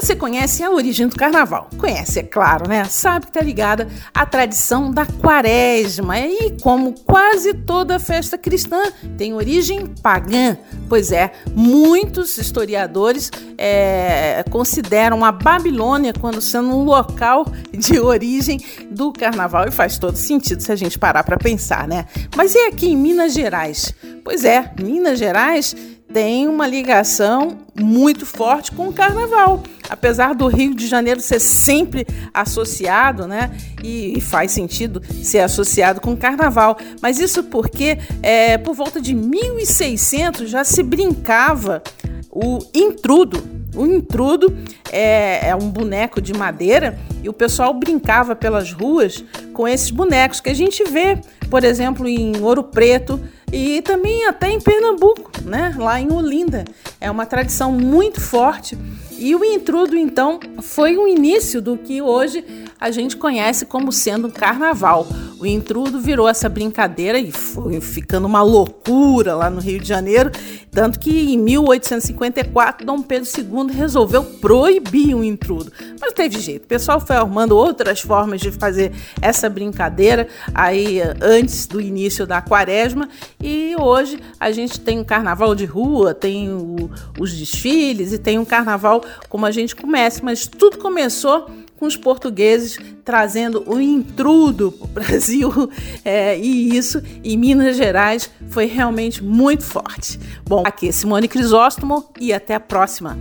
[0.00, 1.68] Você conhece a origem do carnaval?
[1.76, 2.84] Conhece, é claro, né?
[2.84, 6.18] Sabe que está ligada à tradição da quaresma.
[6.18, 8.80] E como quase toda festa cristã
[9.18, 10.56] tem origem pagã,
[10.88, 18.58] pois é, muitos historiadores é, consideram a Babilônia quando sendo um local de origem
[18.90, 19.68] do carnaval.
[19.68, 22.06] E faz todo sentido se a gente parar para pensar, né?
[22.34, 23.92] Mas e aqui em Minas Gerais?
[24.24, 25.76] Pois é, Minas Gerais
[26.12, 29.62] tem uma ligação muito forte com o carnaval.
[29.88, 33.50] Apesar do Rio de Janeiro ser sempre associado, né?
[33.82, 36.76] E, faz sentido ser associado com o carnaval.
[37.00, 41.82] Mas isso porque é, por volta de 1600 já se brincava
[42.30, 44.56] o intrudo o intrudo
[44.90, 50.40] é, é, um boneco de madeira e o pessoal brincava pelas ruas com esses bonecos
[50.40, 51.18] que a gente vê,
[51.48, 53.20] por exemplo, em Ouro Preto
[53.52, 55.74] e também até em Pernambuco, né?
[55.76, 56.64] lá em Olinda.
[57.00, 58.76] É uma tradição muito forte.
[59.18, 62.44] E o intrudo, então, foi o início do que hoje
[62.80, 65.06] a gente conhece como sendo um carnaval.
[65.38, 70.30] O intrudo virou essa brincadeira e foi ficando uma loucura lá no Rio de Janeiro,
[70.70, 75.72] tanto que em 1854 Dom Pedro II resolveu proibir o intrudo.
[76.00, 81.66] Mas teve jeito, o pessoal foi arrumando outras formas de fazer essa brincadeira aí antes
[81.66, 83.08] do início da quaresma
[83.42, 88.38] e hoje a gente tem um carnaval de rua, tem o, os desfiles e tem
[88.38, 94.70] um carnaval como a gente começa, mas tudo começou com os portugueses trazendo o intrudo
[94.70, 95.70] para o Brasil
[96.04, 100.20] é, e isso em Minas Gerais foi realmente muito forte.
[100.44, 103.18] Bom, aqui é Simone Crisóstomo e até a próxima.